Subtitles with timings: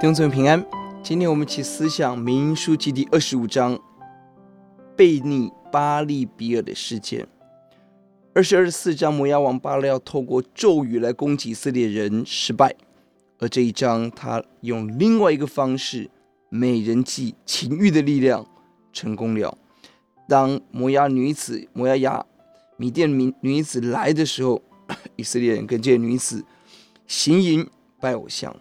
[0.00, 0.64] 弟兄姊妹平安，
[1.02, 3.76] 今天我们一起思想民数记第二十五章
[4.96, 7.26] 悖逆巴利比尔的事件。
[8.32, 12.68] 二十二十四章摩押王巴勒要透过咒语来攻击以色列人，失败；
[13.40, 16.08] 而这一章他用另外一个方式，
[16.48, 18.46] 美人计、情欲的力量
[18.92, 19.58] 成功了。
[20.28, 22.24] 当摩押女子、摩押亚、
[22.76, 24.62] 米甸女女子来的时候，
[25.16, 26.44] 以色列人跟这些女子
[27.08, 27.68] 行淫
[27.98, 28.54] 拜偶像。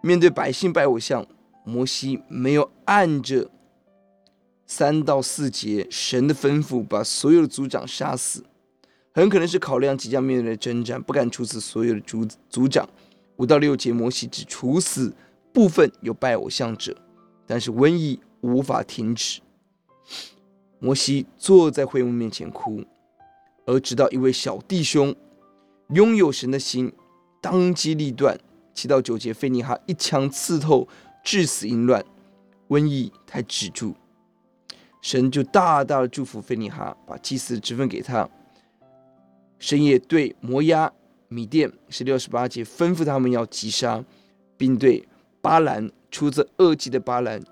[0.00, 1.26] 面对百姓拜偶像，
[1.64, 3.50] 摩西没有按着
[4.66, 8.44] 三到四节神的吩咐，把所有的族长杀死，
[9.12, 12.88] 很可能是考量即将面对的征战，不敢处死所有的族族长。
[13.36, 15.14] 五到六节，摩西只处死
[15.52, 16.96] 部分有拜偶像者，
[17.46, 19.40] 但是瘟疫无法停止。
[20.78, 22.84] 摩西坐在会幕面前哭，
[23.66, 25.14] 而直到一位小弟兄
[25.90, 26.92] 拥有神的心，
[27.40, 28.38] 当机立断。
[28.78, 30.86] 七到九节，非尼哈一枪刺透，
[31.24, 32.04] 致死淫乱，
[32.68, 33.92] 瘟疫才止住。
[35.02, 38.28] 神就大大的祝福非尼哈，把祭司的职分给他。
[39.58, 40.92] 神也对摩押、
[41.26, 44.04] 米甸十六十八节吩咐他们要击杀，
[44.56, 45.08] 并对
[45.40, 47.42] 巴兰出自恶极的巴兰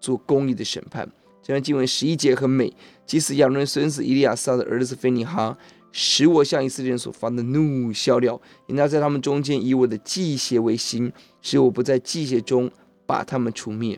[0.00, 1.06] 做公义的审判。
[1.42, 2.72] 这段经文十一节很美，
[3.04, 5.58] 祭司亚伦孙子以利亚撒的儿子非尼哈。
[5.96, 12.68] 使我向以色列人所发的怒消了，因他在他们中间以我的忌邪为心，使我不在忌邪中
[13.06, 13.96] 把他们除灭。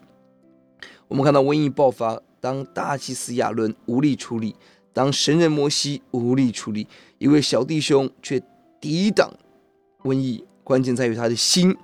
[1.09, 4.55] 我们看到瘟疫爆发，当大祭司亚伦无力处理，
[4.93, 6.87] 当神人摩西无力处理，
[7.17, 8.39] 一位小弟兄却
[8.79, 9.33] 抵挡
[10.03, 10.45] 瘟疫。
[10.63, 11.75] 关键在于他的心，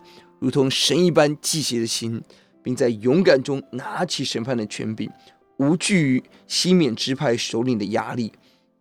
[0.41, 2.23] 如同神一般忌邪的心，
[2.63, 5.11] 并在勇敢中拿起审判的权柄，
[5.57, 8.31] 无惧于西缅支派首领的压力，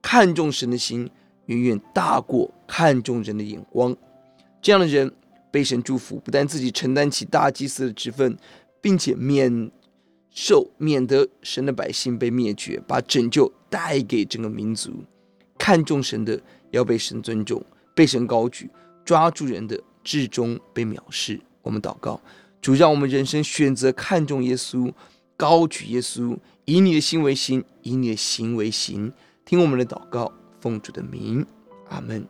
[0.01, 1.09] 看重神的心。
[1.51, 3.93] 远远大过看重人的眼光，
[4.61, 5.11] 这样的人
[5.51, 8.37] 被神祝福，不但自己承担起大祭司的职分，
[8.79, 9.69] 并且免
[10.29, 15.03] 受免得神的百姓被灭绝，把拯救带给整个民族。
[15.57, 17.61] 看重神的要被神尊重，
[17.93, 18.67] 被神高举；
[19.03, 21.39] 抓住人的至终被藐视。
[21.61, 22.19] 我们祷告，
[22.61, 24.91] 主让我们人生选择看重耶稣，
[25.35, 29.11] 高举耶稣，以你的心为心，以你的行为行。
[29.43, 30.31] 听我们的祷告。
[30.61, 31.45] 奉主的名，
[31.89, 32.25] 阿门。